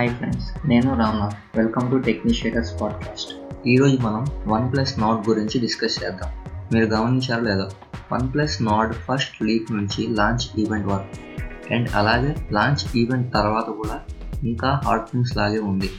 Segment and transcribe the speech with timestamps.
[0.00, 3.32] Hi friends నేను Ramnath welcome to టెక్నిషియేటర్స్ podcast
[3.66, 6.32] ఈరోజు మనం వన్ ప్లస్ నాట్ గురించి డిస్కస్ చేద్దాం.
[6.72, 7.70] మీరు గమనించారో లేదో
[8.12, 11.42] one plus Nord first leak నుంచి లాంచ్ ఈవెంట్ వరకు.
[11.74, 14.00] అండ్ అలాగే లాంచ్ ఈవెంట్ తర్వాత కూడా
[14.48, 15.90] ఇంకా హాట్ న్యూస్ లాగే ఉంది.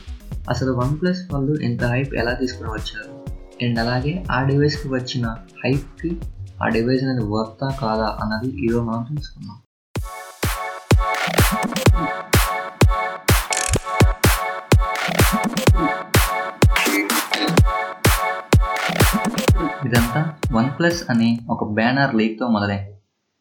[0.48, 3.30] అసలు వన్ ప్లస్ వాళ్ళు ఇంత హైప్ ఎలా తీసుకుని వచ్చారు?
[3.64, 6.20] అండ్ అలాగే ఆ డివైస్కి వచ్చిన హైప్కి
[6.64, 9.56] ఆ డివైస్ అనేది వర్తా కాదా అన్నది ఈరోజు మనం తెలుసుకుందాం.
[19.86, 20.20] ఇదంతా
[20.52, 22.92] వన్ ప్లస్ అనే ఒక బ్యానర్ లీక్తో మొదలైంది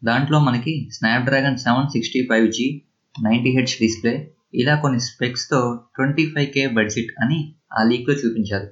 [0.04, 2.82] దాంట్లో మనకి Snapdragon seven sixty five G
[3.22, 8.68] ninety hertz display ఇలా కొన్ని స్పెక్స్తో ట్వంటీ ఫైవ్ కే బడ్జెట్ అని ఆ లీక్లో చూపించారు.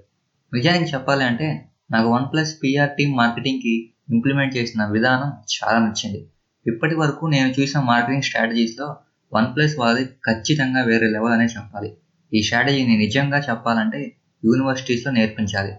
[0.54, 6.28] నిజానికి చెప్పాలి అంటే నాకు వన్ ప్లస్ పిఆర్ టీమ్ మార్కెటింగ్కి ఇంప్లిమెంట్ చేసిన విధానం చాలా నచ్చింది.
[6.68, 8.96] ఇప్పటి వరకు నేను చూసిన మార్కెటింగ్ స్ట్రాటజీస్లో
[9.34, 11.94] వన్ ప్లస్ వాళ్ళది ఖచ్చితంగా వేరే లెవెల్ అనే చెప్పాలి.
[12.34, 15.74] ఈ స్ట్రాటజీని నిజంగా చెప్పాలంటే యూనివర్సిటీస్లో నేర్పించాలి.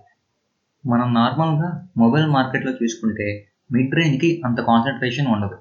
[0.84, 3.26] మనం నార్మల్గా మొబైల్ మార్కెట్లో చూసుకుంటే
[3.72, 5.56] మిడ్ రేంజ్కి అంత కాన్సన్ట్రేషన్ ఉండదు.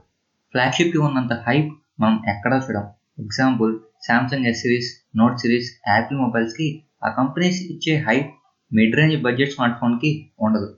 [0.53, 2.85] ఫ్లాగ్షిప్కి ఉన్నంత హైప్ మనం ఎక్కడా చూడం.
[3.19, 6.67] Example Samsung S series Note series Apple మొబైల్స్కి
[7.05, 8.29] ఆ కంపెనీస్ ఇచ్చే hype
[8.73, 10.69] mid range budget smart ఫోన్కి ఉండదు.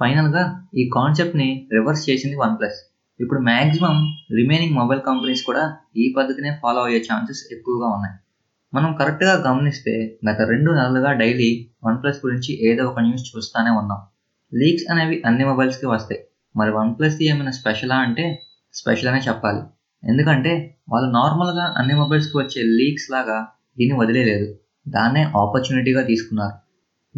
[0.00, 0.42] ఫైనల్గా
[0.74, 2.78] ఈ కాన్సెప్ట్ని రివర్స్ చేసింది వన్ ప్లస్
[3.20, 3.96] ఇప్పుడు మ్యాక్సిమం
[4.36, 8.16] రిమైనింగ్ మొబైల్ కంపెనీస్ కూడా ఈ పద్ధతినే ఫాలో అయ్యే ఛాన్సెస్ ఎక్కువగా ఉన్నాయి.
[8.74, 14.00] మనం కరెక్ట్గా గమనిస్తే గత రెండు నెలలుగా డైలీ వన్ ప్లస్ గురించి ఏదో ఒక న్యూస్ చూస్తూనే ఉన్నాం.
[14.54, 16.20] లీక్స్ అనేవి అన్ని మొబైల్స్కి వస్తాయి.
[16.56, 18.42] మరి వన్ ప్లస్ది ఏమైనా స్పెషలా అంటే
[18.74, 19.62] స్పెషల్ అనే చెప్పాలి.
[20.08, 23.46] ఎందుకంటే వాళ్ళు నార్మల్గా అన్ని మొబైల్స్కి వచ్చే లీక్స్ లాగా
[23.78, 24.54] దీన్ని వదిలేదు
[24.88, 26.56] దాన్నే ఆపర్చునిటీగా తీసుకున్నారు.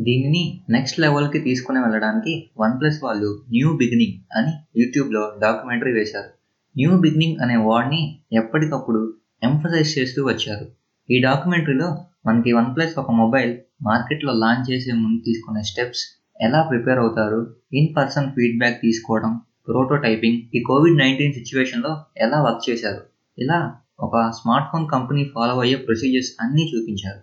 [0.03, 6.31] దీనిని నెక్స్ట్ లెవెల్కి తీసుకుని వెళ్ళడానికి వన్ ప్లస్ వాళ్ళు న్యూ బిగినింగ్ అని యూట్యూబ్లో డాక్యుమెంటరీ వేశారు.
[6.77, 10.82] న్యూ బిగినింగ్ అనే వర్డ్ని ఎప్పటికప్పుడు ఎంఫసైజ్ చేస్తూ వచ్చారు.
[11.13, 11.89] ఈ డాక్యుమెంటరీలో
[12.27, 16.03] మనకి వన్ ప్లస్ ఒక మొబైల్ మార్కెట్లో లాంచ్ చేసే ముందు తీసుకునే స్టెప్స్
[16.41, 17.41] ఎలా ప్రిపేర్ అవుతారు
[17.75, 19.33] ఇన్ పర్సన్ ఫీడ్బ్యాక్ తీసుకోవడం
[19.69, 23.03] ప్రోటోటైపింగ్ ఈ కోవిడ్ నైన్టీన్ సిచ్యువేషన్లో ఎలా వర్క్ చేశారు
[23.39, 23.59] ఇలా
[24.01, 27.21] ఒక స్మార్ట్ ఫోన్ కంపెనీ ఫాలో అయ్యే ప్రొసీజర్స్ అన్నీ చూపించారు.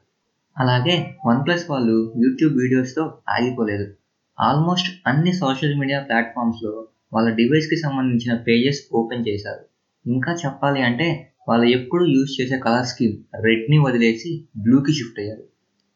[0.58, 3.88] అలాగే వన్ ప్లస్ వాళ్ళు యూట్యూబ్ వీడియోస్తో ఆగిపోలేదు.
[4.38, 6.74] ఆల్మోస్ట్ అన్ని సోషల్ మీడియా ప్లాట్ఫామ్స్లో
[7.14, 9.64] వాళ్ళ డివైస్కి సంబంధించిన పేజెస్ ఓపెన్ చేశారు.
[10.06, 11.08] ఇంకా చెప్పాలి అంటే
[11.50, 15.44] వాళ్ళు ఎప్పుడు యూజ్ చేసే కలర్ స్కీమ్ రెడ్ని వదిలేసి బ్లూకి షిఫ్ట్ అయ్యారు.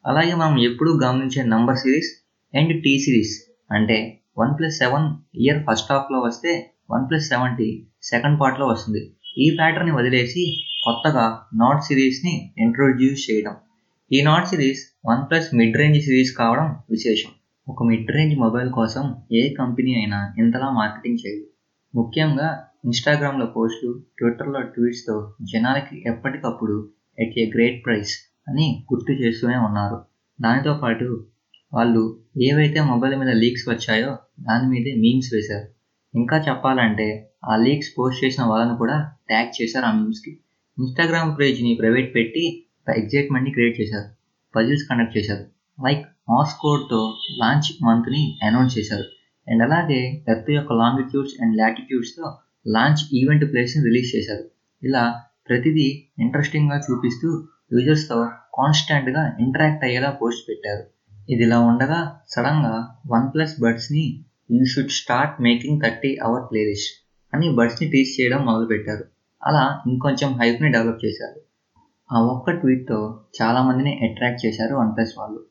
[0.06, 2.12] అలాగే మనం ఎప్పుడూ గమనించే number series
[2.53, 3.34] and T series
[3.72, 6.52] అంటే one plus seven year first హాఫ్లో వస్తే
[6.91, 9.02] వన్ ప్లస్ సెవెంటీ సెకండ్ పార్ట్లో వస్తుంది.
[9.38, 10.44] ఈ ప్యాటర్న్ని వదిలేసి
[10.86, 13.56] కొత్తగా నాట్ సిరీస్ని ఇంట్రొడ్యూస్ చేయడం.
[14.12, 14.81] ఈ Nord series
[15.30, 17.31] OnePlus mid range series కావడం విశేషం.
[17.68, 19.03] ఒక మిడ్ రేంజ్ మొబైల్ కోసం
[19.34, 21.46] ఏ కంపెనీ అయినా ఇంతలా మార్కెటింగ్ చేయదు.
[21.96, 22.50] ముఖ్యంగా
[22.85, 26.89] ఇన్స్టాగ్రామ్లో పోస్టులు ట్విట్టర్లో ట్వీట్స్తో జనాలకి ఎప్పటికప్పుడు
[27.19, 28.17] ఎట్ ఏ గ్రేట్ ప్రైస్
[28.47, 30.01] అని గుర్తు చేస్తూనే ఉన్నారు.
[30.41, 31.27] దానితో పాటు
[31.73, 35.67] వాళ్ళు ఏవైతే మొబైల్ మీద లీక్స్ వచ్చాయో దాని మీదే మీమ్స్ వేశారు.
[36.16, 40.39] ఇంకా చెప్పాలంటే ఆ లీక్స్ పోస్ట్ చేసిన వాళ్ళని కూడా ట్యాగ్ చేశారు ఆ మీమ్స్కి.
[40.79, 42.66] ఇన్స్టాగ్రామ్ పేజ్ని ప్రైవేట్ పెట్టి
[42.97, 44.09] ఎగ్జైట్మెంట్ని క్రియేట్ చేశారు.
[44.55, 45.45] పజిల్స్ కండక్ట్ చేశారు.
[45.88, 49.03] లైక్ మాస్ కోడ్తో లాంచ్ మంత్ని అనౌన్స్ చేశారు.
[49.51, 52.38] అండ్ అలాగే ఎర్త్ యొక్క లాంగిట్యూడ్స్ అండ్ లాటిట్యూడ్స్తో
[52.68, 54.46] లాంచ్ ఈవెంట్ ప్లేస్ని రిలీజ్ చేశారు.
[54.84, 58.18] ఇలా ప్రతిదీ ఇంట్రెస్టింగ్గా చూపిస్తూ యూజర్స్తో
[58.59, 60.84] కాన్స్టెంట్గా ఇంటరాక్ట్ అయ్యేలా పోస్ట్ పెట్టారు.
[61.29, 66.94] ఇది ఇలా ఉండగా సడన్గా one plus బడ్స్ని you should start making thirty hour playlist
[67.34, 69.06] అని బడ్స్ని టీచ్ చేయడం మొదలుపెట్టారు.
[69.44, 71.40] అలా ఇంకొంచెం హైప్ని డెవలప్ చేశారు.
[72.12, 75.44] ఆ ఒక్క ట్వీట్తో చాలామందిని అట్రాక్ట్ చేశారు వన్ ప్లస్ వాళ్ళు.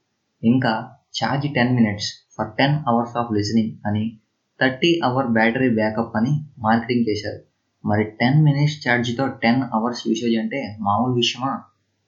[0.45, 4.19] ఇంకా charge ten minutes for ten hours of listening అని
[4.63, 7.41] థర్టీ అవర్ బ్యాటరీ బ్యాకప్ అని మార్కెటింగ్ చేశారు.
[7.85, 11.61] మరి టెన్ మినిట్స్ ఛార్జ్తో టెన్ అవర్స్ యూసేజ్ అంటే మామూలు విషయమా?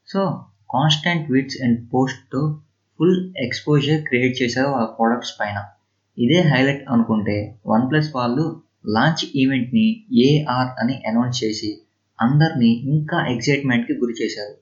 [0.09, 2.61] సో కాన్స్టాంట్ విడ్స్ అండ్ పోస్ట్తో
[2.99, 5.59] ఫుల్ ఎక్స్పోజర్ క్రియేట్ చేశారు వాళ్ళ ప్రోడక్ట్స్ పైన.
[6.19, 11.79] ఇదే హైలైట్ అనుకుంటే వన్ ప్లస్ వాళ్ళు లాంచ్ ఈవెంట్ని ఏఆర్ అని అనౌన్స్ చేసి
[12.21, 14.55] అందరినీ ఇంకా ఎగ్జైట్మెంట్కి గురి చేశారు.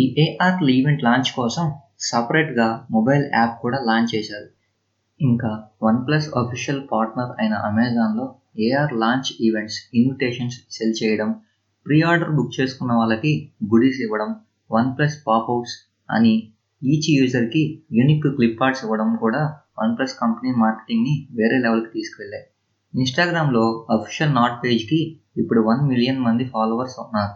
[0.00, 4.48] ఈ ఏఆర్ ఈవెంట్ లాంచ్ కోసం సపరేట్గా మొబైల్ యాప్ కూడా లాంచ్ చేశారు.
[5.20, 5.50] ఇంకా
[5.82, 8.26] వన్ప్లస్ అఫీషియల్ పార్ట్నర్ అయిన అమెజాన్లో
[8.58, 11.30] AR launch events invitations sell చేయడం
[11.86, 13.32] ప్రీ ఆర్డర్ బుక్ చేసుకున్న వాళ్ళకి
[13.66, 14.30] గుడీస్ ఇవ్వడం
[14.70, 15.76] వన్ప్లస్ పాప్అవుట్స్
[16.08, 16.34] అని
[16.82, 17.62] ఈచ్ యూజర్కి
[17.92, 19.42] యూనిక్ క్లిప్ ఆర్ట్స్ ఇవ్వడం కూడా
[19.78, 22.44] వన్ప్లస్ కంపెనీ మార్కెటింగ్ని వేరే లెవెల్కి తీసుకెళ్ళాయి
[22.94, 25.00] ఇన్స్టాగ్రామ్లో అఫీషియల్ నాట్ పేజ్కి
[25.36, 27.34] ఇప్పుడు వన్ మిలియన్ మంది ఫాలోవర్స్ ఉన్నారు.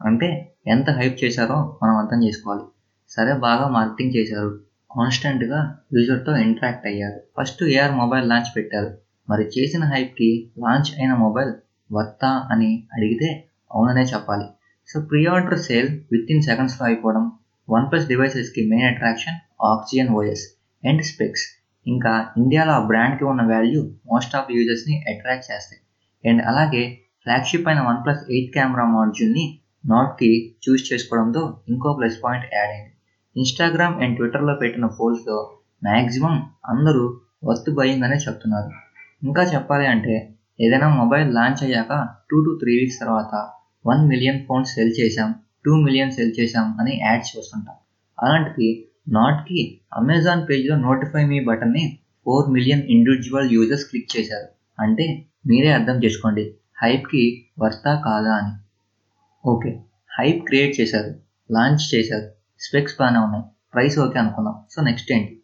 [0.00, 0.28] అంటే
[0.66, 2.64] ఎంత హైప్ చేశారో మనం అర్థం చేసుకోవాలి.
[3.10, 4.52] సరే బాగా మార్కెటింగ్ చేశారు.
[4.96, 5.58] కాన్స్టెంట్గా
[5.94, 7.20] యూజర్తో ఇంటరాక్ట్ అయ్యారు.
[7.36, 8.90] ఫస్ట్ ఏఆర్ మొబైల్ లాంచ్ పెట్టారు.
[9.30, 11.52] మరి చేసిన హైప్కి లాంచ్ అయిన మొబైల్
[11.92, 13.28] వర్తా అని అడిగితే
[13.72, 14.46] అవుననే చెప్పాలి.
[14.88, 15.88] So pre order sale
[16.32, 17.32] within సెకండ్స్లో అయిపోవడం
[17.68, 20.44] one plus డివైసెస్కి main attraction Oxygen OS
[20.84, 21.44] and specs.
[21.86, 23.82] ఇంకా ఇండియాలో ఆ బ్రాండ్కి ఉన్న వాల్యూ
[24.12, 25.80] మోస్ట్ ఆఫ్ యూజర్స్ని అట్రాక్ట్ చేస్తాయి.
[26.30, 26.82] అండ్ అలాగే
[27.22, 32.92] ఫ్లాగ్షిప్ అయిన వన్ ప్లస్ ఎయిట్ కెమెరా మాడ్యూల్ని నాట్కి చూస్ చేసుకోవడంతో ఇంకో ప్లస్ పాయింట్ యాడ్ అయింది.
[33.36, 36.36] ఇన్స్టాగ్రామ్ అండ్ ట్విట్టర్లో పెట్టిన పోల్స్లో మ్యాక్సిమం
[36.66, 37.04] అందరూ
[37.44, 38.70] వర్త్ బయింగ్ చెప్తున్నారు.
[39.24, 41.92] ఇంకా చెప్పాలి అంటే ఏదైనా మొబైల్ లాంచ్ అయ్యాక
[42.30, 43.34] టూ టు త్రీ వీక్స్ తర్వాత
[43.86, 45.32] వన్ మిలియన్ ఫోన్స్ సెల్ చేశాం
[45.64, 47.76] టూ మిలియన్ సెల్ చేశాం అని యాడ్స్ చూస్తుంటాం
[48.18, 51.84] అలాంటిది నాట్కి అమెజాన్ పేజ్లో నోటిఫై మీ బటన్ని
[52.26, 54.48] four million individual users click చేశారు.
[54.78, 55.06] అంటే
[55.46, 58.52] మీరే అర్థం చేసుకోండి హైప్కి వర్తా కాదా అని.
[59.46, 59.70] ఓకే
[60.18, 61.12] హైప్ క్రియేట్ చేశారు
[61.50, 62.39] లాంచ్ చేశారు.
[62.60, 63.44] స్పెక్స్ బాగానే ఉన్నాయి.
[63.74, 64.54] ప్రైస్ ఓకే అనుకుందాం.
[64.70, 65.42] సో నెక్స్ట్ ఏంటి?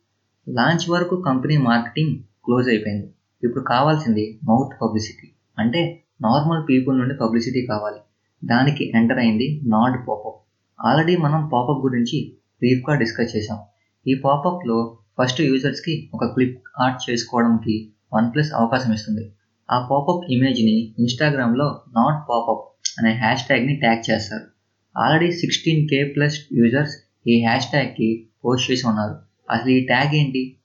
[0.48, 3.14] లాంచ్ వరకు కంపెనీ మార్కెటింగ్ క్లోజ్ అయిపోయింది.
[3.42, 5.28] ఇప్పుడు కావాల్సింది మౌత్ పబ్లిసిటీ
[5.58, 8.00] అంటే నార్మల్ పీపుల్ నుండి పబ్లిసిటీ కావాలి.
[8.44, 10.46] దానికి ఎంటర్ అయింది నాడ్ పాపప్
[10.86, 13.58] ఆల్రెడీ మనం పాపప్ గురించి బ్రీఫ్గా డిస్కస్ చేసాం
[14.06, 19.32] ఈ పాపప్లో ఫస్ట్ యూజర్స్కి ఒక క్లిప్ ఆర్ట్ చేసుకోవడానికి వన్ ప్లస్ అవకాశం ఇస్తుంది.
[19.70, 22.64] ఆ పాపప్ ఇమేజ్ని ఇన్స్టాగ్రామ్లో నాట్ పాపప్
[22.98, 24.46] అనే హ్యాష్ ట్యాగ్ని ట్యాగ్ చేస్తారు.
[24.96, 29.17] Already sixteen K plus users ఈ హ్యాష్ ట్యాగ్కి పోస్ట్ చేసి ఉన్నారు.
[29.50, 30.56] అసలు ఈ ట్యాగ్ ఏంటి?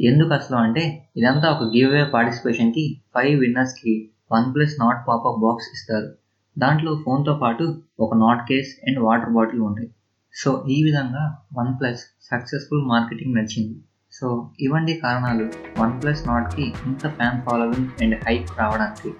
[0.00, 5.68] ఎందుకు అసలు అంటే ఇదంతా ఒక గివ్ అవే పార్టిసిపేషన్కి ఫైవ్ విన్నర్స్కి one plus not popup box
[5.74, 6.12] ఇస్తారు.
[6.58, 9.90] దాంట్లో ఫోన్తో పాటు ఒక not case and water bottle ఉంటాయి.
[10.34, 13.78] సో ఈ విధంగా వన్ ప్లస్ సక్సెస్ఫుల్ మార్కెటింగ్ నడిచింది.
[14.12, 19.14] సో ఇవన్నీ కారణాలు వన్ ప్లస్ నాట్కి ఇంత ఫ్యాన్ ఫాలోవింగ్ అండ్ హైప్ రావడానికి.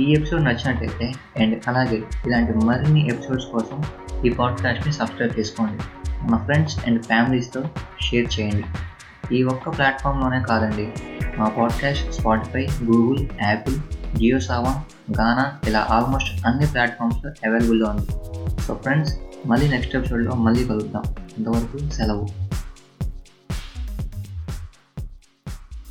[0.00, 3.82] ఈ ఎపిసోడ్ నచ్చినట్టయితే అండ్ అలాగే ఇలాంటి మరిన్ని ఎపిసోడ్స్ కోసం
[4.26, 6.03] ఈ పాడ్కాస్ట్ని సబ్స్క్రైబ్ చేసుకోండి.
[6.24, 7.64] మా ఫ్రెండ్స్ అండ్ ఫ్యామిలీస్తో
[8.00, 8.64] షేర్ చేయండి.
[9.36, 10.92] ఈ ఒక్క ప్లాట్ఫామ్లోనే కాదండి
[11.38, 13.78] మా podcast Spotify Google Apple
[14.16, 18.06] Jio Saavn Gaana ఇలా ఆల్మోస్ట్ అన్ని ప్లాట్ఫామ్స్లో అవైలబుల్లో ఉంది.
[18.62, 19.14] సో ఫ్రెండ్స్
[19.46, 21.02] మళ్ళీ నెక్స్ట్ ఎపిసోడ్లో మళ్ళీ కలుద్దాం.
[21.08, 22.43] అంతవరకు సెలవు.